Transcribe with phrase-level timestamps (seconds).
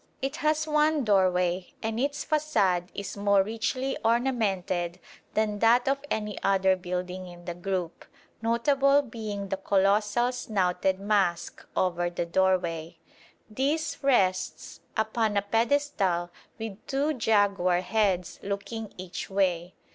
[0.19, 4.99] It has one doorway, and its façade is more richly ornamented
[5.35, 8.05] than that of any other building in the group,
[8.41, 12.97] notable being the colossal "snouted mask" over the doorway.
[13.47, 19.75] This rests upon a pedestal with two jaguar heads looking each way.